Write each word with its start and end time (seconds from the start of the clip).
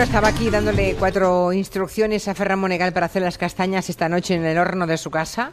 Bueno, 0.00 0.14
estaba 0.14 0.28
aquí 0.28 0.48
dándole 0.48 0.96
cuatro 0.98 1.52
instrucciones 1.52 2.26
a 2.26 2.34
Ferran 2.34 2.58
Monegal 2.58 2.90
para 2.94 3.04
hacer 3.04 3.20
las 3.20 3.36
castañas 3.36 3.90
esta 3.90 4.08
noche 4.08 4.34
en 4.34 4.46
el 4.46 4.56
horno 4.56 4.86
de 4.86 4.96
su 4.96 5.10
casa. 5.10 5.52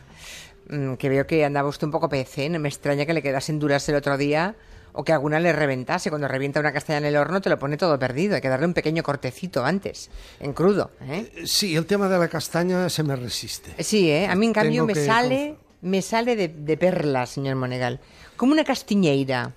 Mm, 0.69 0.93
Que 0.93 1.09
veo 1.09 1.27
que 1.27 1.43
andaba 1.43 1.67
usted 1.67 1.83
un 1.83 1.91
poco 1.91 2.07
PC, 2.07 2.47
no 2.47 2.57
me 2.57 2.69
extraña 2.69 3.05
que 3.05 3.13
le 3.13 3.21
quedasen 3.21 3.59
duras 3.59 3.89
el 3.89 3.95
otro 3.95 4.17
día 4.17 4.55
o 4.93 5.03
que 5.03 5.11
alguna 5.11 5.41
le 5.41 5.51
reventase. 5.51 6.09
Cuando 6.09 6.29
revienta 6.29 6.61
una 6.61 6.71
castaña 6.71 6.99
en 6.99 7.05
el 7.07 7.17
horno 7.17 7.41
te 7.41 7.49
lo 7.49 7.59
pone 7.59 7.75
todo 7.75 7.99
perdido. 7.99 8.35
Hay 8.35 8.41
que 8.41 8.47
darle 8.47 8.67
un 8.67 8.73
pequeño 8.73 9.03
cortecito 9.03 9.65
antes, 9.65 10.09
en 10.39 10.53
crudo. 10.53 10.91
¿eh? 11.01 11.29
Sí, 11.43 11.75
el 11.75 11.85
tema 11.85 12.07
de 12.07 12.17
la 12.17 12.29
castaña 12.29 12.87
se 12.87 13.03
me 13.03 13.17
resiste. 13.17 13.83
Sí, 13.83 14.09
¿eh? 14.09 14.27
a 14.27 14.35
mí 14.35 14.45
en 14.45 14.53
cambio 14.53 14.71
Tengo 14.71 14.85
me 14.85 14.93
que 14.93 15.05
sale, 15.05 15.57
me 15.81 16.01
sale 16.01 16.37
de, 16.37 16.47
de 16.47 16.77
perlas, 16.77 17.31
señor 17.31 17.57
Monegal. 17.57 17.99
Como 18.37 18.53
una 18.53 18.63
castiñeira. 18.63 19.51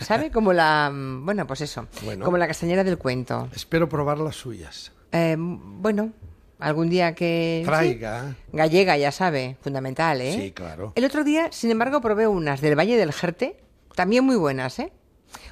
¿Sabe? 0.00 0.30
Como 0.30 0.52
la. 0.52 0.90
mm, 0.92 1.24
Bueno, 1.24 1.46
pues 1.46 1.60
eso. 1.60 1.86
Bueno. 2.04 2.24
Como 2.24 2.36
la 2.38 2.46
castañera 2.46 2.84
del 2.84 2.98
cuento. 2.98 3.48
Espero 3.54 3.88
probar 3.88 4.18
las 4.18 4.36
suyas. 4.36 4.92
Eh, 5.12 5.36
bueno, 5.38 6.12
algún 6.58 6.88
día 6.88 7.14
que... 7.14 7.62
Traiga. 7.64 8.30
sí. 8.30 8.36
Gallega, 8.52 8.96
ya 8.96 9.10
sabe, 9.12 9.56
fundamental, 9.60 10.20
¿eh? 10.20 10.32
Sí, 10.34 10.52
claro. 10.52 10.92
El 10.94 11.04
otro 11.04 11.24
día, 11.24 11.48
sin 11.52 11.70
embargo, 11.70 12.00
probé 12.00 12.26
unas 12.26 12.60
del 12.60 12.78
Valle 12.78 12.96
del 12.96 13.12
Jerte, 13.12 13.56
también 13.94 14.24
muy 14.24 14.36
buenas, 14.36 14.78
¿eh? 14.78 14.92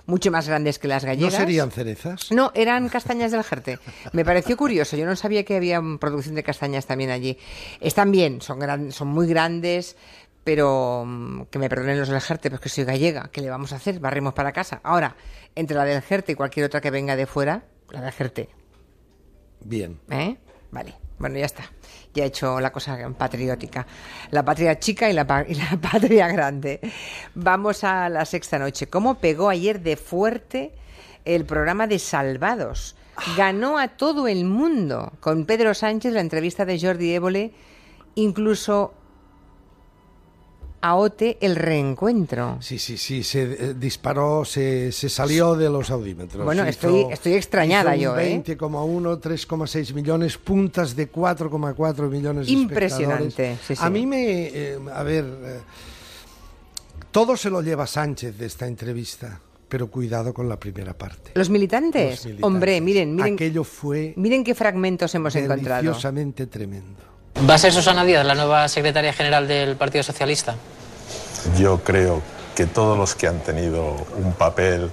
Mucho 0.06 0.30
más 0.32 0.48
grandes 0.48 0.78
que 0.78 0.88
las 0.88 1.04
¿No 1.04 1.08
gallegas. 1.08 1.34
serían 1.34 1.70
cerezas? 1.70 2.32
No, 2.32 2.50
eran 2.54 2.88
castañas 2.88 3.30
del 3.30 3.44
Jerte. 3.44 3.78
Me 4.12 4.24
pareció 4.24 4.56
curioso. 4.56 4.96
Yo 4.96 5.06
no 5.06 5.14
sabía 5.14 5.44
que 5.44 5.56
había 5.56 5.80
producción 6.00 6.34
de 6.34 6.42
castañas 6.42 6.86
también 6.86 7.10
allí. 7.10 7.38
Están 7.80 8.10
bien, 8.10 8.40
son, 8.40 8.58
gran- 8.58 8.90
son 8.90 9.08
muy 9.08 9.26
grandes, 9.28 9.96
pero 10.48 11.04
mm, 11.06 11.42
que 11.50 11.58
me 11.58 11.68
perdonen 11.68 11.98
los 11.98 12.08
del 12.08 12.22
Jerte, 12.22 12.48
pues 12.48 12.62
que 12.62 12.70
soy 12.70 12.84
gallega. 12.84 13.28
¿Qué 13.30 13.42
le 13.42 13.50
vamos 13.50 13.74
a 13.74 13.76
hacer? 13.76 14.00
Barrimos 14.00 14.32
para 14.32 14.50
casa. 14.50 14.80
Ahora, 14.82 15.14
entre 15.54 15.76
la 15.76 15.84
del 15.84 16.00
Jerte 16.00 16.32
y 16.32 16.34
cualquier 16.36 16.64
otra 16.64 16.80
que 16.80 16.90
venga 16.90 17.16
de 17.16 17.26
fuera, 17.26 17.64
la 17.90 18.00
del 18.00 18.12
Jerte. 18.12 18.48
Bien. 19.60 20.00
¿Eh? 20.08 20.38
Vale. 20.70 20.94
Bueno, 21.18 21.36
ya 21.38 21.44
está. 21.44 21.70
Ya 22.14 22.24
he 22.24 22.28
hecho 22.28 22.60
la 22.60 22.72
cosa 22.72 22.96
patriótica. 23.18 23.86
La 24.30 24.42
patria 24.42 24.78
chica 24.78 25.10
y 25.10 25.12
la, 25.12 25.44
y 25.46 25.54
la 25.54 25.78
patria 25.92 26.28
grande. 26.28 26.80
Vamos 27.34 27.84
a 27.84 28.08
la 28.08 28.24
sexta 28.24 28.58
noche. 28.58 28.86
¿Cómo 28.86 29.16
pegó 29.16 29.50
ayer 29.50 29.82
de 29.82 29.98
fuerte 29.98 30.72
el 31.26 31.44
programa 31.44 31.86
de 31.86 31.98
Salvados? 31.98 32.96
Ganó 33.36 33.76
a 33.78 33.88
todo 33.88 34.26
el 34.26 34.46
mundo. 34.46 35.12
Con 35.20 35.44
Pedro 35.44 35.74
Sánchez, 35.74 36.14
la 36.14 36.22
entrevista 36.22 36.64
de 36.64 36.80
Jordi 36.80 37.12
Évole, 37.12 37.52
incluso 38.14 38.94
a 40.80 40.94
Ote 40.96 41.36
el 41.40 41.56
reencuentro. 41.56 42.58
Sí, 42.60 42.78
sí, 42.78 42.96
sí, 42.96 43.22
se 43.24 43.42
eh, 43.42 43.74
disparó, 43.74 44.44
se, 44.44 44.92
se 44.92 45.08
salió 45.08 45.56
de 45.56 45.68
los 45.68 45.90
audímetros. 45.90 46.44
Bueno, 46.44 46.62
Hizo- 46.62 46.68
estoy- 46.70 47.12
estoy 47.12 47.32
extrañada 47.34 47.96
yo, 47.96 48.16
¿eh? 48.18 48.42
20,1, 48.44 49.18
3,6 49.20 49.92
millones, 49.94 50.38
puntas 50.38 50.94
de 50.94 51.10
4,4 51.10 52.08
millones 52.08 52.46
de 52.46 52.52
Impresionante, 52.52 53.26
espectadores. 53.52 53.60
sí, 53.66 53.74
sí. 53.76 53.82
A 53.84 53.90
mí 53.90 54.06
me... 54.06 54.46
eh, 54.46 54.78
a 54.94 55.02
ver, 55.02 55.24
eh, 55.24 55.60
todo 57.10 57.36
se 57.36 57.50
lo 57.50 57.62
lleva 57.62 57.86
Sánchez 57.86 58.36
de 58.38 58.46
esta 58.46 58.66
entrevista, 58.66 59.40
pero 59.68 59.90
cuidado 59.90 60.32
con 60.32 60.48
la 60.48 60.58
primera 60.58 60.96
parte. 60.96 61.32
Los 61.34 61.50
militantes. 61.50 62.10
Los 62.10 62.24
militantes. 62.26 62.44
Hombre, 62.46 62.80
miren, 62.80 63.14
miren. 63.16 63.34
Aquello 63.34 63.64
fue 63.64 64.14
Miren 64.16 64.44
qué 64.44 64.54
fragmentos 64.54 65.14
hemos 65.14 65.34
encontrado. 65.34 65.82
deliciosamente 65.82 66.46
tremendo. 66.46 67.00
¿Va 67.46 67.54
a 67.54 67.58
ser 67.58 67.72
Susana 67.72 68.04
Díaz 68.04 68.26
la 68.26 68.34
nueva 68.34 68.66
secretaria 68.68 69.12
general 69.12 69.46
del 69.46 69.76
Partido 69.76 70.02
Socialista? 70.02 70.56
Yo 71.56 71.78
creo 71.84 72.20
que 72.56 72.66
todos 72.66 72.98
los 72.98 73.14
que 73.14 73.28
han 73.28 73.38
tenido 73.40 73.94
un 74.16 74.32
papel 74.32 74.90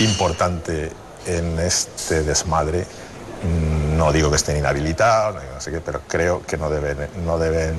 importante 0.00 0.90
en 1.26 1.58
este 1.60 2.24
desmadre, 2.24 2.80
mm, 2.80 3.96
no 3.96 4.10
digo 4.10 4.30
que 4.30 4.36
estén 4.36 4.56
inhabilitados, 4.56 5.42
pero 5.84 6.00
creo 6.08 6.42
que 6.42 6.56
no 6.56 6.68
deben, 6.70 7.08
no 7.24 7.38
deben 7.38 7.76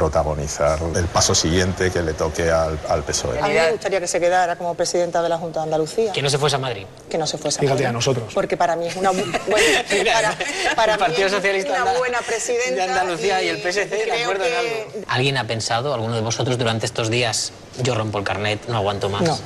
protagonizar 0.00 0.78
el 0.94 1.06
paso 1.06 1.34
siguiente 1.34 1.90
que 1.90 2.02
le 2.02 2.12
toque 2.12 2.50
al, 2.50 2.78
al 2.86 3.02
PSOE. 3.02 3.38
A 3.40 3.46
mí 3.48 3.54
me 3.54 3.70
gustaría 3.72 3.98
que 3.98 4.06
se 4.06 4.20
quedara 4.20 4.56
como 4.56 4.74
presidenta 4.74 5.22
de 5.22 5.30
la 5.30 5.38
Junta 5.38 5.60
de 5.60 5.64
Andalucía, 5.64 6.12
Que 6.12 6.20
no 6.20 6.28
se 6.28 6.36
fuese 6.36 6.56
a 6.56 6.58
Madrid. 6.58 6.84
que 7.08 7.16
no 7.16 7.26
se 7.26 7.38
fuese 7.38 7.60
Fíjate, 7.60 7.74
Madrid. 7.76 7.86
a 7.86 7.92
nosotros. 7.92 8.34
Porque 8.34 8.58
para 8.58 8.76
mí 8.76 8.86
es 8.88 8.96
una, 8.96 9.10
bu- 9.10 9.24
bueno, 9.50 9.66
para, 10.12 10.36
para 10.76 10.92
el 10.92 10.98
Partido 10.98 11.20
mí 11.20 11.24
es 11.26 11.32
Socialista 11.32 11.82
una 11.82 11.92
buena 11.98 12.18
presidenta 12.20 12.74
de 12.74 12.82
Andalucía 12.92 13.42
y 13.42 13.48
el 13.48 13.56
PSC 13.62 13.88
de 14.04 14.12
acuerdo 14.22 14.44
en 14.44 14.54
algo. 14.54 14.92
¿Alguien 15.08 15.38
ha 15.38 15.46
pensado, 15.46 15.94
alguno 15.94 16.14
de 16.14 16.20
vosotros 16.20 16.58
durante 16.58 16.84
estos 16.84 17.08
días, 17.08 17.52
yo 17.82 17.94
rompo 17.94 18.18
el 18.18 18.24
carnet, 18.24 18.66
no 18.68 18.76
aguanto 18.76 19.08
más? 19.08 19.22
No. 19.22 19.38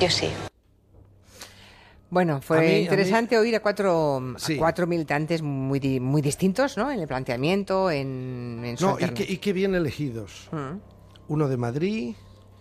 Yo 0.00 0.08
sí. 0.10 0.30
Bueno, 2.14 2.40
fue 2.40 2.58
a 2.60 2.78
interesante 2.78 3.36
oír 3.36 3.56
a 3.56 3.60
cuatro, 3.60 4.22
a 4.36 4.56
cuatro 4.56 4.86
militantes 4.86 5.42
muy, 5.42 5.98
muy 5.98 6.22
distintos, 6.22 6.76
¿no? 6.76 6.90
En 6.92 7.00
el 7.00 7.08
planteamiento, 7.08 7.90
en, 7.90 8.62
en 8.64 8.76
su 8.78 8.86
No, 8.86 8.92
y 9.00 9.02
alterna- 9.02 9.14
que, 9.26 9.32
y 9.32 9.38
que 9.38 9.52
bien 9.52 9.74
elegidos. 9.74 10.48
Mm. 10.52 10.78
Uno 11.26 11.48
de 11.48 11.56
Madrid, 11.56 12.14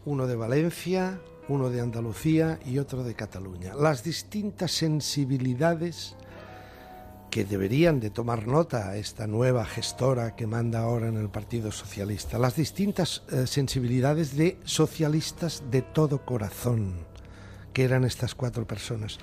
uno 0.06 0.26
de 0.26 0.36
Valencia, 0.36 1.20
uno 1.50 1.70
de 1.70 1.82
Andalucía 1.82 2.58
y 2.66 2.80
otro 2.80 3.04
de 3.04 3.14
Cataluña. 3.14 3.76
Las 3.76 4.04
distintas 4.04 4.72
sensibilidades 4.72 6.16
que 7.30 7.46
deberían 7.46 8.00
de 8.00 8.10
tomar 8.10 8.48
nota 8.48 8.96
esta 8.96 9.28
nueva 9.28 9.66
gestora 9.66 10.36
que 10.36 10.48
manda 10.48 10.80
ahora 10.80 11.08
en 11.10 11.18
el 11.18 11.30
Partido 11.30 11.72
Socialista. 11.72 12.40
Las 12.40 12.56
distintas 12.56 13.24
eh, 13.32 13.46
sensibilidades 13.48 14.36
de 14.36 14.58
socialistas 14.64 15.64
de 15.70 15.82
todo 15.84 16.26
corazón, 16.26 16.94
que 17.74 17.84
eran 17.84 18.04
estas 18.04 18.36
cuatro 18.36 18.66
personas. 18.68 19.18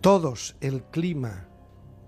Todos 0.00 0.56
el 0.60 0.82
clima 0.84 1.46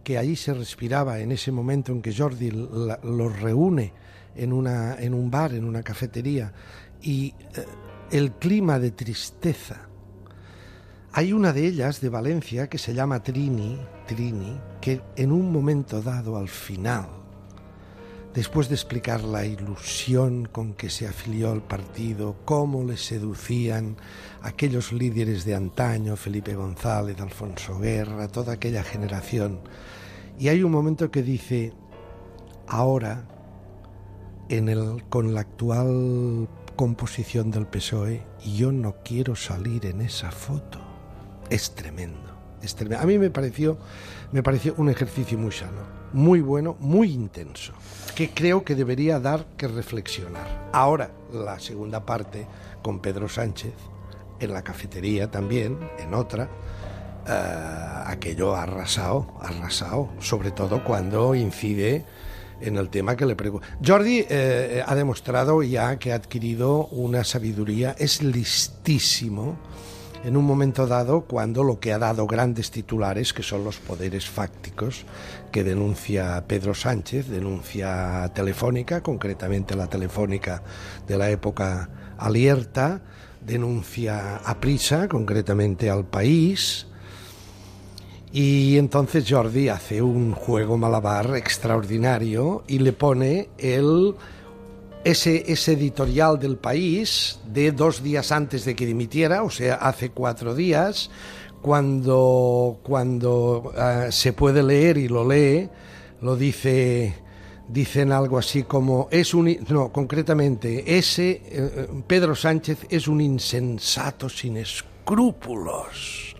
que 0.02 0.18
ahí 0.18 0.36
se 0.36 0.52
respiraba 0.52 1.20
en 1.20 1.32
ese 1.32 1.50
momento 1.52 1.90
en 1.92 2.02
que 2.02 2.14
Jordi 2.14 2.50
la- 2.50 3.00
los 3.02 3.40
reúne 3.40 3.92
en, 4.36 4.52
una, 4.52 4.96
en 4.96 5.14
un 5.14 5.30
bar, 5.30 5.54
en 5.54 5.64
una 5.64 5.82
cafetería, 5.82 6.52
y 7.00 7.28
eh, 7.56 7.64
el 8.10 8.32
clima 8.32 8.78
de 8.78 8.90
tristeza. 8.90 9.88
Hay 11.12 11.32
una 11.32 11.52
de 11.52 11.66
ellas 11.66 12.00
de 12.00 12.08
Valencia 12.08 12.68
que 12.68 12.76
se 12.78 12.92
llama 12.92 13.22
Trini, 13.22 13.78
Trini, 14.06 14.58
que 14.80 15.00
en 15.16 15.30
un 15.32 15.52
momento 15.52 16.02
dado 16.02 16.36
al 16.36 16.48
final, 16.48 17.06
después 18.34 18.68
de 18.68 18.74
explicar 18.74 19.22
la 19.22 19.46
ilusión 19.46 20.48
con 20.50 20.74
que 20.74 20.90
se 20.90 21.06
afilió 21.06 21.52
al 21.52 21.62
partido, 21.62 22.36
cómo 22.44 22.82
le 22.82 22.96
seducían 22.96 23.96
aquellos 24.42 24.92
líderes 24.92 25.44
de 25.44 25.54
antaño, 25.54 26.16
Felipe 26.16 26.54
González, 26.54 27.20
Alfonso 27.20 27.78
Guerra, 27.78 28.28
toda 28.28 28.54
aquella 28.54 28.82
generación, 28.82 29.60
y 30.38 30.48
hay 30.48 30.64
un 30.64 30.72
momento 30.72 31.12
que 31.12 31.22
dice, 31.22 31.72
ahora, 32.66 33.24
con 35.08 35.32
la 35.32 35.40
actual 35.40 36.48
composición 36.76 37.52
del 37.52 37.66
PSOE, 37.66 38.22
yo 38.44 38.72
no 38.72 38.96
quiero 39.04 39.36
salir 39.36 39.86
en 39.86 40.00
esa 40.00 40.32
foto. 40.32 40.80
Es 41.50 41.74
tremendo, 41.74 42.36
es 42.62 42.74
tremendo. 42.74 43.02
A 43.02 43.06
mí 43.06 43.16
me 43.16 43.30
pareció, 43.30 43.78
me 44.32 44.42
pareció 44.42 44.74
un 44.76 44.90
ejercicio 44.90 45.38
muy 45.38 45.52
sano, 45.52 45.93
muy 46.14 46.40
bueno, 46.40 46.76
muy 46.78 47.12
intenso, 47.12 47.72
que 48.14 48.30
creo 48.30 48.64
que 48.64 48.76
debería 48.76 49.18
dar 49.18 49.46
que 49.56 49.66
reflexionar. 49.66 50.70
Ahora, 50.72 51.10
la 51.32 51.58
segunda 51.58 52.06
parte, 52.06 52.46
con 52.82 53.00
Pedro 53.00 53.28
Sánchez, 53.28 53.74
en 54.38 54.52
la 54.52 54.62
cafetería 54.62 55.30
también, 55.30 55.76
en 55.98 56.14
otra, 56.14 56.48
eh, 57.26 58.02
aquello 58.06 58.54
ha 58.54 58.62
arrasado, 58.62 59.26
ha 59.40 59.48
arrasado, 59.48 60.10
sobre 60.20 60.52
todo 60.52 60.84
cuando 60.84 61.34
incide 61.34 62.04
en 62.60 62.76
el 62.76 62.90
tema 62.90 63.16
que 63.16 63.26
le 63.26 63.34
pregunto. 63.34 63.66
Jordi 63.84 64.24
eh, 64.28 64.84
ha 64.86 64.94
demostrado 64.94 65.64
ya 65.64 65.98
que 65.98 66.12
ha 66.12 66.16
adquirido 66.16 66.86
una 66.86 67.24
sabiduría, 67.24 67.96
es 67.98 68.22
listísimo 68.22 69.56
en 70.24 70.36
un 70.36 70.44
momento 70.44 70.86
dado 70.86 71.22
cuando 71.22 71.62
lo 71.62 71.78
que 71.78 71.92
ha 71.92 71.98
dado 71.98 72.26
grandes 72.26 72.70
titulares, 72.70 73.32
que 73.32 73.42
son 73.42 73.62
los 73.62 73.78
poderes 73.78 74.28
fácticos, 74.28 75.04
que 75.52 75.62
denuncia 75.62 76.44
Pedro 76.46 76.74
Sánchez, 76.74 77.28
denuncia 77.28 78.30
Telefónica, 78.34 79.02
concretamente 79.02 79.76
la 79.76 79.86
Telefónica 79.86 80.62
de 81.06 81.18
la 81.18 81.30
época 81.30 81.90
Alierta, 82.18 83.02
denuncia 83.44 84.36
a 84.36 84.60
Prisa, 84.60 85.08
concretamente 85.08 85.90
al 85.90 86.06
País, 86.06 86.86
y 88.34 88.78
entonces 88.78 89.26
Jordi 89.28 89.68
hace 89.68 90.02
un 90.02 90.32
juego 90.32 90.76
malabar 90.76 91.36
extraordinario 91.36 92.64
y 92.66 92.80
le 92.80 92.92
pone 92.92 93.48
el 93.58 94.16
ese, 95.04 95.44
ese 95.46 95.72
editorial 95.72 96.38
del 96.38 96.56
país 96.56 97.38
de 97.46 97.72
dos 97.72 98.02
días 98.02 98.32
antes 98.32 98.64
de 98.64 98.74
que 98.74 98.86
dimitiera, 98.86 99.42
o 99.42 99.50
sea, 99.50 99.74
hace 99.74 100.10
cuatro 100.10 100.54
días, 100.54 101.10
cuando, 101.60 102.80
cuando 102.82 103.72
eh, 103.76 104.08
se 104.10 104.32
puede 104.32 104.62
leer 104.62 104.98
y 104.98 105.08
lo 105.08 105.28
lee, 105.28 105.68
lo 106.22 106.36
dice, 106.36 107.14
dicen 107.68 108.12
algo 108.12 108.38
así 108.38 108.64
como, 108.64 109.08
es 109.10 109.34
un, 109.34 109.56
no, 109.68 109.92
concretamente, 109.92 110.96
ese, 110.96 111.42
eh, 111.44 111.88
Pedro 112.06 112.34
Sánchez 112.34 112.86
es 112.88 113.06
un 113.06 113.20
insensato 113.20 114.28
sin 114.28 114.56
escrúpulos. 114.56 116.33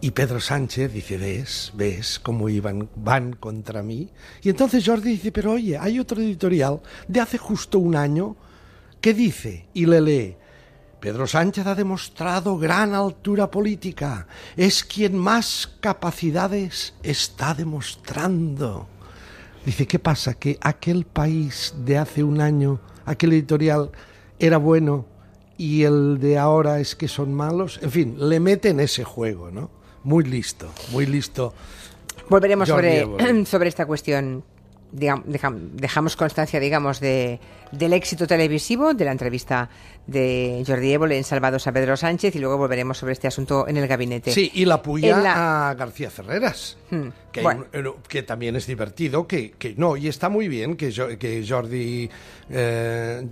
Y 0.00 0.12
Pedro 0.12 0.40
Sánchez 0.40 0.92
dice, 0.92 1.18
ves, 1.18 1.72
ves 1.74 2.20
cómo 2.20 2.48
iban, 2.48 2.88
van 2.94 3.32
contra 3.32 3.82
mí. 3.82 4.08
Y 4.42 4.48
entonces 4.48 4.86
Jordi 4.86 5.10
dice, 5.10 5.32
pero 5.32 5.52
oye, 5.52 5.76
hay 5.76 5.98
otro 5.98 6.20
editorial 6.20 6.80
de 7.08 7.20
hace 7.20 7.36
justo 7.36 7.80
un 7.80 7.96
año 7.96 8.36
que 9.00 9.12
dice, 9.12 9.66
y 9.74 9.86
le 9.86 10.00
lee, 10.00 10.36
Pedro 11.00 11.26
Sánchez 11.26 11.66
ha 11.66 11.74
demostrado 11.74 12.58
gran 12.58 12.94
altura 12.94 13.50
política, 13.50 14.28
es 14.56 14.84
quien 14.84 15.16
más 15.16 15.76
capacidades 15.80 16.94
está 17.02 17.54
demostrando. 17.54 18.88
Dice, 19.64 19.86
¿qué 19.88 19.98
pasa? 19.98 20.34
Que 20.34 20.58
aquel 20.60 21.06
país 21.06 21.74
de 21.84 21.98
hace 21.98 22.22
un 22.22 22.40
año, 22.40 22.80
aquel 23.04 23.32
editorial, 23.32 23.90
era 24.38 24.58
bueno 24.58 25.06
y 25.56 25.82
el 25.82 26.20
de 26.20 26.38
ahora 26.38 26.78
es 26.78 26.94
que 26.94 27.08
son 27.08 27.34
malos. 27.34 27.80
En 27.82 27.90
fin, 27.90 28.16
le 28.28 28.38
mete 28.38 28.68
en 28.68 28.78
ese 28.78 29.02
juego, 29.02 29.50
¿no? 29.50 29.77
Muy 30.04 30.24
listo, 30.24 30.72
muy 30.92 31.06
listo. 31.06 31.52
Volveremos 32.28 32.68
sobre, 32.68 33.06
sobre 33.46 33.68
esta 33.68 33.86
cuestión. 33.86 34.44
Digam- 34.90 35.22
dejam- 35.24 35.72
dejamos 35.72 36.16
constancia, 36.16 36.58
digamos, 36.58 36.98
de, 36.98 37.38
del 37.72 37.92
éxito 37.92 38.26
televisivo 38.26 38.94
de 38.94 39.04
la 39.04 39.12
entrevista 39.12 39.68
de 40.06 40.64
Jordi 40.66 40.92
Évole 40.94 41.18
en 41.18 41.24
Salvados 41.24 41.66
a 41.66 41.72
Pedro 41.72 41.94
Sánchez 41.94 42.34
y 42.36 42.38
luego 42.38 42.56
volveremos 42.56 42.96
sobre 42.96 43.12
este 43.12 43.28
asunto 43.28 43.68
en 43.68 43.76
el 43.76 43.86
gabinete. 43.86 44.32
Sí, 44.32 44.50
y 44.54 44.64
la 44.64 44.80
puya 44.80 45.18
la- 45.18 45.68
a 45.68 45.74
García 45.74 46.10
Ferreras, 46.10 46.78
Hmm, 46.90 47.08
que, 47.30 47.42
bueno. 47.42 47.66
eh, 47.70 47.84
que 48.08 48.22
también 48.22 48.56
es 48.56 48.66
divertido, 48.66 49.26
que, 49.26 49.50
que 49.58 49.74
no, 49.76 49.94
y 49.94 50.08
está 50.08 50.30
muy 50.30 50.48
bien 50.48 50.74
que, 50.74 50.90
que 51.18 51.44
Jordi... 51.46 52.08
eh, 52.48 53.28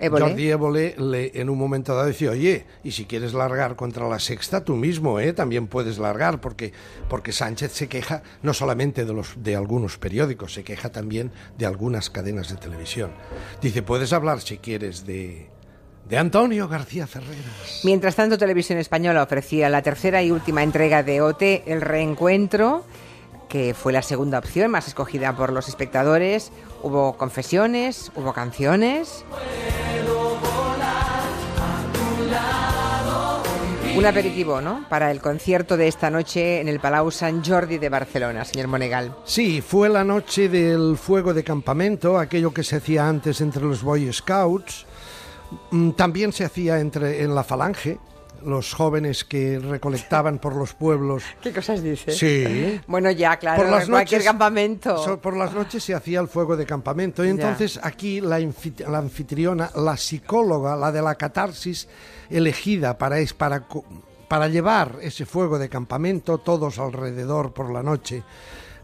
Évole. 0.00 0.24
Jordi 0.26 0.50
Évole 0.50 0.94
le- 0.98 1.30
en 1.40 1.50
un 1.50 1.58
momento 1.58 1.94
dado 1.94 2.06
decía, 2.08 2.30
oye, 2.30 2.64
y 2.82 2.92
si 2.92 3.04
quieres 3.04 3.34
largar 3.34 3.76
contra 3.76 4.08
la 4.08 4.18
sexta, 4.18 4.64
tú 4.64 4.74
mismo, 4.76 5.20
¿eh? 5.20 5.32
También 5.32 5.66
puedes 5.66 5.98
largar, 5.98 6.40
porque, 6.40 6.72
porque 7.08 7.32
Sánchez 7.32 7.72
se 7.72 7.88
queja 7.88 8.22
no 8.42 8.54
solamente 8.54 9.04
de, 9.04 9.12
los, 9.12 9.34
de 9.36 9.56
algunos 9.56 9.98
periódicos, 9.98 10.54
se 10.54 10.64
queja 10.64 10.90
también 10.90 11.30
de 11.58 11.66
algunas 11.66 12.10
cadenas 12.10 12.48
de 12.48 12.56
televisión. 12.56 13.12
Dice, 13.60 13.82
puedes 13.82 14.12
hablar 14.12 14.40
si 14.40 14.58
quieres 14.58 15.06
de, 15.06 15.48
de 16.08 16.18
Antonio 16.18 16.66
García 16.66 17.06
Ferreras. 17.06 17.80
Mientras 17.84 18.16
tanto, 18.16 18.38
Televisión 18.38 18.78
Española 18.78 19.22
ofrecía 19.22 19.68
la 19.68 19.82
tercera 19.82 20.22
y 20.22 20.30
última 20.30 20.62
entrega 20.62 21.02
de 21.02 21.20
OT, 21.20 21.42
El 21.66 21.80
Reencuentro, 21.82 22.84
que 23.48 23.74
fue 23.74 23.92
la 23.92 24.02
segunda 24.02 24.38
opción 24.38 24.70
más 24.70 24.86
escogida 24.88 25.34
por 25.36 25.52
los 25.52 25.68
espectadores. 25.68 26.52
Hubo 26.82 27.16
confesiones, 27.16 28.12
hubo 28.14 28.32
canciones. 28.32 29.24
Un 33.96 34.06
aperitivo, 34.06 34.60
¿no? 34.60 34.84
Para 34.88 35.10
el 35.10 35.20
concierto 35.20 35.76
de 35.76 35.88
esta 35.88 36.10
noche 36.10 36.60
en 36.60 36.68
el 36.68 36.78
Palau 36.78 37.10
Sant 37.10 37.46
Jordi 37.46 37.76
de 37.78 37.88
Barcelona, 37.88 38.44
señor 38.44 38.68
Monegal. 38.68 39.14
Sí, 39.24 39.60
fue 39.60 39.88
la 39.88 40.04
noche 40.04 40.48
del 40.48 40.96
fuego 40.96 41.34
de 41.34 41.42
campamento, 41.42 42.18
aquello 42.18 42.52
que 42.54 42.62
se 42.62 42.76
hacía 42.76 43.08
antes 43.08 43.40
entre 43.40 43.62
los 43.62 43.82
Boy 43.82 44.10
Scouts. 44.12 44.86
Mm, 45.72 45.90
También 45.90 46.32
se 46.32 46.44
hacía 46.44 46.78
entre, 46.78 47.22
en 47.22 47.34
la 47.34 47.42
falange, 47.42 47.98
los 48.44 48.72
jóvenes 48.74 49.24
que 49.24 49.58
recolectaban 49.58 50.38
por 50.38 50.54
los 50.56 50.74
pueblos. 50.74 51.22
¿Qué 51.42 51.52
cosas 51.52 51.82
dice? 51.82 52.12
Sí. 52.12 52.80
Bueno, 52.86 53.10
ya, 53.10 53.36
claro, 53.38 53.62
por 53.62 53.70
las 53.70 53.84
en 53.84 53.90
cualquier 53.90 54.20
noches- 54.20 54.26
campamento. 54.30 54.98
so- 54.98 55.20
por 55.20 55.36
las 55.36 55.52
noches 55.52 55.82
se 55.84 55.94
hacía 55.94 56.20
el 56.20 56.28
fuego 56.28 56.56
de 56.56 56.66
campamento. 56.66 57.24
Y 57.24 57.28
Ya. 57.28 57.32
entonces 57.32 57.78
aquí 57.82 58.20
la, 58.20 58.38
la 58.88 58.98
anfitriona, 58.98 59.70
la 59.76 59.96
psicóloga, 59.96 60.76
la 60.76 60.90
de 60.92 61.02
la 61.02 61.14
catarsis, 61.14 61.88
elegida 62.30 62.96
para, 62.98 63.18
es, 63.18 63.32
para, 63.34 63.64
para 64.28 64.48
llevar 64.48 64.96
ese 65.02 65.26
fuego 65.26 65.58
de 65.58 65.68
campamento, 65.68 66.38
todos 66.38 66.78
alrededor 66.78 67.52
por 67.52 67.72
la 67.72 67.82
noche, 67.82 68.22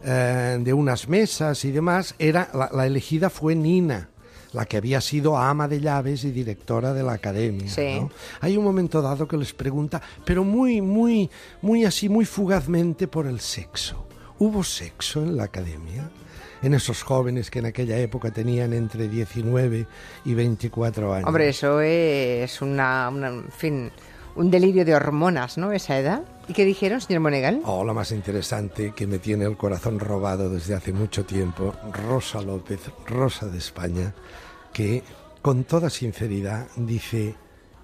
eh, 0.05 0.59
de 0.61 0.73
unas 0.73 1.09
mesas 1.09 1.65
y 1.65 1.71
demás, 1.73 2.15
era, 2.19 2.49
la, 2.53 2.69
la 2.73 2.87
elegida 2.87 3.31
fue 3.31 3.55
Nina 3.55 4.09
la 4.53 4.65
que 4.67 4.77
había 4.77 5.01
sido 5.01 5.37
ama 5.37 5.69
de 5.69 5.81
llaves 5.81 6.25
y 6.25 6.31
directora 6.31 6.93
de 6.95 7.03
la 7.03 7.13
academia. 7.13 7.69
Sí. 7.69 7.99
¿no? 8.01 8.11
Hay 8.41 8.57
un 8.57 8.65
momento 8.65 9.03
dado 9.03 9.27
que 9.29 9.37
les 9.37 9.53
pregunta, 9.53 10.01
pero 10.25 10.45
muy, 10.45 10.81
muy, 10.81 11.31
muy 11.63 11.85
así, 11.85 12.09
muy 12.09 12.25
fugazmente 12.25 13.09
por 13.09 13.27
el 13.27 13.41
sexo. 13.41 14.07
¿Hubo 14.39 14.63
sexo 14.65 15.23
en 15.23 15.37
la 15.37 15.45
academia? 15.45 16.11
En 16.63 16.73
esos 16.75 17.03
jóvenes 17.03 17.51
que 17.51 17.59
en 17.59 17.67
aquella 17.67 17.99
época 17.99 18.31
tenían 18.31 18.73
entre 18.73 19.09
19 19.09 19.87
y 20.25 20.35
24 20.35 21.13
años. 21.15 21.27
Hombre, 21.29 21.49
eso 21.51 21.81
es 21.81 22.63
una, 22.63 23.09
una- 23.11 23.29
en 23.29 23.51
fin, 23.53 23.91
un 24.37 24.51
delirio 24.51 24.85
de 24.85 24.95
hormonas, 24.95 25.59
¿no? 25.59 25.73
Esa 25.73 25.99
edad. 25.99 26.23
¿Y 26.47 26.53
qué 26.53 26.65
dijeron, 26.65 27.01
señor 27.01 27.23
Monegal? 27.23 27.61
Oh, 27.65 27.85
la 27.85 27.93
más 27.93 28.13
interesante 28.13 28.93
que 28.95 29.07
me 29.07 29.19
tiene 29.19 29.47
el 29.47 29.57
corazón 29.57 29.99
robado 29.99 30.49
desde 30.51 30.75
hace 30.75 30.93
mucho 30.93 31.25
tiempo, 31.25 31.75
Rosa 31.93 32.43
López, 32.43 32.81
Rosa 33.07 33.47
de 33.47 33.59
España, 33.59 34.15
que 34.73 35.03
con 35.43 35.65
toda 35.65 35.91
sinceridad 35.91 36.69
dice, 36.77 37.35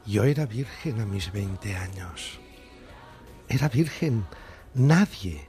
yo 0.07 0.25
era 0.25 0.47
virgen 0.47 1.01
a 1.01 1.07
mis 1.07 1.33
20 1.33 1.75
años. 1.77 2.39
Era 3.49 3.69
virgen. 3.69 4.25
Nadie 4.75 5.47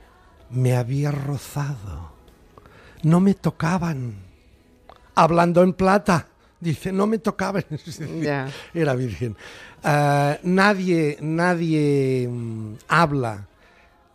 me 0.49 0.75
había 0.75 1.11
rozado. 1.11 2.13
No 3.01 3.19
me 3.19 3.33
tocaban. 3.33 4.15
Hablando 5.15 5.63
en 5.63 5.73
plata. 5.73 6.27
Dice, 6.63 6.93
no 6.93 7.07
me 7.07 7.19
Ya. 8.21 8.47
Era 8.73 8.95
virgen. 8.95 9.35
Ah, 9.83 10.37
nadie, 10.43 11.17
nadie 11.19 12.27
mm, 12.29 12.75
habla 12.87 13.47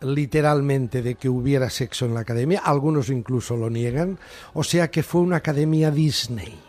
literalmente 0.01 1.01
de 1.01 1.15
que 1.15 1.29
hubiera 1.29 1.69
sexo 1.69 2.05
en 2.05 2.15
la 2.15 2.21
academia. 2.21 2.61
Algunos 2.63 3.09
incluso 3.09 3.55
lo 3.55 3.69
niegan. 3.69 4.17
O 4.53 4.63
sea 4.63 4.89
que 4.89 5.03
fue 5.03 5.21
una 5.21 5.37
academia 5.37 5.91
Disney, 5.91 6.59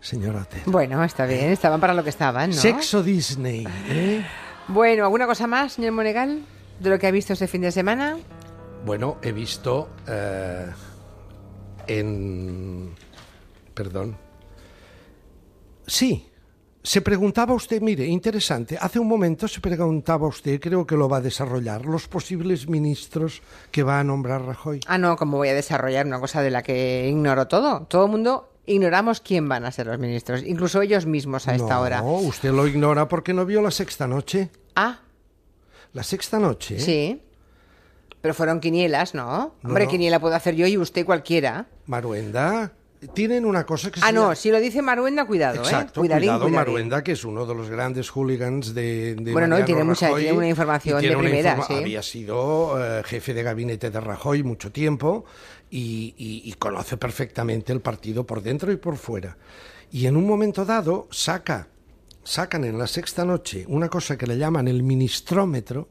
señora 0.00 0.42
Otero. 0.42 0.64
Bueno, 0.66 1.02
está 1.02 1.24
bien, 1.24 1.52
estaban 1.52 1.80
para 1.80 1.94
lo 1.94 2.04
que 2.04 2.10
estaban, 2.10 2.50
¿no? 2.50 2.56
Sexo 2.56 3.02
Disney. 3.02 3.66
¿eh? 3.88 4.24
Bueno, 4.68 5.04
¿alguna 5.04 5.26
cosa 5.26 5.46
más, 5.46 5.72
señor 5.72 5.92
Monegal, 5.92 6.42
de 6.80 6.90
lo 6.90 6.98
que 6.98 7.06
ha 7.06 7.10
visto 7.10 7.32
este 7.32 7.46
fin 7.46 7.62
de 7.62 7.72
semana? 7.72 8.18
Bueno, 8.84 9.18
he 9.22 9.32
visto 9.32 9.88
eh, 10.06 10.66
en... 11.86 12.94
Perdón. 13.74 14.16
Sí, 15.90 16.24
se 16.84 17.00
preguntaba 17.00 17.52
usted, 17.52 17.82
mire, 17.82 18.06
interesante, 18.06 18.78
hace 18.80 19.00
un 19.00 19.08
momento 19.08 19.48
se 19.48 19.60
preguntaba 19.60 20.28
usted, 20.28 20.60
creo 20.60 20.86
que 20.86 20.96
lo 20.96 21.08
va 21.08 21.16
a 21.16 21.20
desarrollar, 21.20 21.84
los 21.84 22.06
posibles 22.06 22.68
ministros 22.68 23.42
que 23.72 23.82
va 23.82 23.98
a 23.98 24.04
nombrar 24.04 24.42
Rajoy. 24.42 24.78
Ah, 24.86 24.96
no, 24.98 25.16
como 25.16 25.36
voy 25.38 25.48
a 25.48 25.54
desarrollar 25.54 26.06
una 26.06 26.20
cosa 26.20 26.42
de 26.42 26.50
la 26.50 26.62
que 26.62 27.08
ignoro 27.08 27.48
todo. 27.48 27.86
Todo 27.88 28.04
el 28.04 28.10
mundo 28.12 28.52
ignoramos 28.66 29.20
quién 29.20 29.48
van 29.48 29.64
a 29.64 29.72
ser 29.72 29.88
los 29.88 29.98
ministros, 29.98 30.44
incluso 30.44 30.80
ellos 30.80 31.06
mismos 31.06 31.48
a 31.48 31.56
esta 31.56 31.74
no, 31.74 31.80
hora. 31.80 32.02
usted 32.02 32.52
lo 32.52 32.68
ignora 32.68 33.08
porque 33.08 33.34
no 33.34 33.44
vio 33.44 33.60
la 33.60 33.72
sexta 33.72 34.06
noche. 34.06 34.48
Ah, 34.76 35.00
La 35.92 36.04
sexta 36.04 36.38
noche. 36.38 36.78
sí. 36.78 37.20
Pero 38.22 38.34
fueron 38.34 38.60
quinielas, 38.60 39.14
¿no? 39.14 39.54
Hombre, 39.64 39.86
no. 39.86 39.90
quiniela 39.90 40.20
puedo 40.20 40.34
hacer 40.34 40.54
yo 40.54 40.66
y 40.66 40.76
usted 40.76 41.06
cualquiera. 41.06 41.66
Maruenda, 41.86 42.70
tienen 43.14 43.44
una 43.46 43.64
cosa 43.64 43.90
que 43.90 44.00
se 44.00 44.06
Ah, 44.06 44.12
no, 44.12 44.22
llama- 44.22 44.34
si 44.36 44.50
lo 44.50 44.60
dice 44.60 44.82
Maruenda, 44.82 45.24
cuidado, 45.26 45.56
Exacto, 45.56 46.00
¿eh? 46.00 46.02
Cuidadín, 46.02 46.22
cuidado, 46.28 46.40
cuidadín. 46.44 46.56
Maruenda, 46.56 47.02
que 47.02 47.12
es 47.12 47.24
uno 47.24 47.46
de 47.46 47.54
los 47.54 47.70
grandes 47.70 48.10
hooligans 48.10 48.74
de, 48.74 49.14
de 49.14 49.32
Bueno, 49.32 49.48
no, 49.58 49.64
tiene 49.64 49.84
mucha- 49.84 50.14
tiene 50.14 50.32
una 50.32 50.48
información 50.48 51.00
tiene 51.00 51.16
de 51.16 51.20
primera, 51.22 51.62
sí. 51.66 51.72
Había 51.74 52.02
sido 52.02 52.74
eh, 52.78 53.02
jefe 53.04 53.32
de 53.34 53.42
gabinete 53.42 53.90
de 53.90 54.00
Rajoy 54.00 54.42
mucho 54.42 54.70
tiempo 54.70 55.24
y, 55.70 56.14
y- 56.18 56.42
y 56.44 56.52
conoce 56.54 56.96
perfectamente 56.96 57.72
el 57.72 57.80
partido 57.80 58.26
por 58.26 58.42
dentro 58.42 58.70
y 58.72 58.76
por 58.76 58.96
fuera. 58.96 59.36
Y 59.92 60.06
en 60.06 60.16
un 60.16 60.26
momento 60.26 60.64
dado 60.64 61.08
saca, 61.10 61.68
sacan 62.22 62.64
en 62.64 62.78
la 62.78 62.86
sexta 62.86 63.24
noche 63.24 63.64
una 63.68 63.88
cosa 63.88 64.18
que 64.18 64.26
le 64.26 64.36
llaman 64.36 64.68
el 64.68 64.82
ministrómetro 64.82 65.88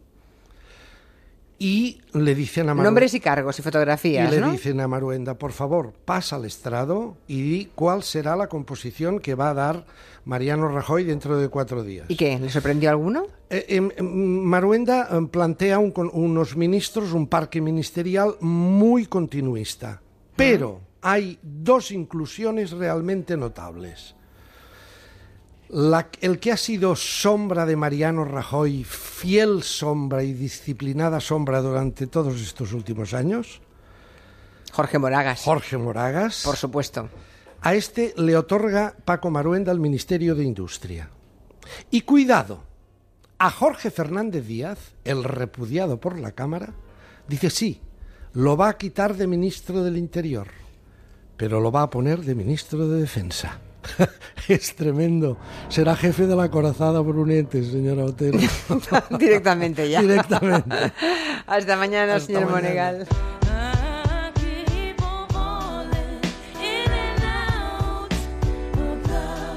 y 1.62 2.00
le 2.13 2.34
dicen 2.36 2.63
a 2.70 2.74
Maruenda... 2.74 2.84
Nombres 2.89 3.13
y 3.13 3.20
cargos 3.20 3.60
y 3.60 3.62
Y 3.62 3.63
fotografías, 3.63 4.32
le 4.32 4.39
¿no? 4.39 4.51
dicen 4.51 4.80
a 4.80 4.88
Maruenda, 4.88 5.38
por 5.38 5.51
favor, 5.51 5.94
pasa 6.06 6.38
al 6.38 6.46
estrado 6.46 7.18
y 7.28 7.42
di 7.42 7.66
cuál 7.75 8.01
será 8.04 8.36
la 8.38 8.48
composición 8.48 9.20
que 9.20 9.36
va 9.36 9.50
a 9.50 9.54
dar 9.54 9.86
Mariano 10.24 10.70
Rajoy 10.70 11.04
dentro 11.04 11.38
de 11.38 11.50
cuatro 11.50 11.84
días. 11.84 12.06
¿Y 12.10 12.16
qué? 12.16 12.39
¿Le 12.39 12.50
sorprendió 12.50 12.89
alguno? 12.89 13.25
Eh, 13.50 13.66
em, 13.70 13.89
em, 13.98 14.06
Maruenda 14.06 15.08
em, 15.12 15.28
plantea 15.28 15.80
un 15.80 15.92
con- 15.92 16.10
unos 16.13 16.56
ministros, 16.56 17.12
un 17.12 17.28
parque 17.28 17.60
ministerial 17.62 18.36
muy 18.39 19.06
continuista, 19.06 20.01
pero 20.36 20.80
hay 21.01 21.39
dos 21.42 21.92
inclusiones 21.92 22.72
realmente 22.72 23.36
notables. 23.36 24.16
La- 25.70 26.10
el 26.22 26.40
que 26.40 26.52
ha 26.52 26.58
sido 26.58 26.96
sombra 26.96 27.66
de 27.66 27.76
Mariano 27.76 28.26
Rajoy, 28.26 28.84
fiel 28.84 29.62
sombra 29.64 30.24
y 30.24 30.34
disciplinada 30.34 31.20
sombra 31.20 31.62
durante 31.62 32.08
todos 32.08 32.42
estos 32.42 32.74
últimos 32.74 33.14
años, 33.14 33.62
Jorge 34.72 34.98
Moragas. 35.00 35.42
Jorge 35.44 35.78
Moragas, 35.78 36.42
Por 36.44 36.56
supuesto. 36.56 37.10
a 37.62 37.76
este 37.76 38.14
le 38.18 38.36
otorga 38.38 38.96
Paco 39.06 39.30
Maruenda 39.30 39.72
el 39.72 39.80
Ministerio 39.80 40.34
de 40.36 40.44
Industria. 40.44 41.10
Y 41.92 42.02
cuidado, 42.02 42.64
A 43.42 43.52
Jorge 43.52 43.90
Fernández 43.90 44.46
Díaz, 44.46 44.80
el 45.06 45.24
repudiado 45.24 45.98
por 46.00 46.20
la 46.20 46.34
Cámara, 46.34 46.74
dice 47.28 47.50
sí, 47.50 47.80
lo 48.34 48.58
va 48.58 48.68
a 48.70 48.78
quitar 48.78 49.16
de 49.16 49.28
ministro 49.28 49.82
del 49.82 49.96
Interior, 49.98 50.48
pero 51.38 51.62
lo 51.62 51.72
va 51.72 51.84
a 51.84 51.90
poner 51.90 52.20
de 52.20 52.36
ministro 52.36 52.88
de 52.90 53.00
Defensa. 53.00 53.62
es 54.48 54.76
tremendo. 54.76 55.38
Será 55.70 55.96
jefe 55.96 56.28
de 56.28 56.36
la 56.36 56.50
corazada 56.50 57.00
brunete, 57.02 57.64
señora 57.64 58.06
Otero. 58.06 58.40
Directamente 59.20 59.90
ya. 59.90 60.02
Directamente. 60.02 60.76
Hasta 61.48 61.76
mañana, 61.76 62.16
Hasta 62.16 62.28
señor 62.28 62.52
mañana. 62.52 62.62
Monegal. 62.62 63.08